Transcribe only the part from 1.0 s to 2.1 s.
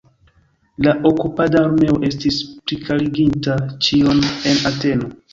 okupada armeo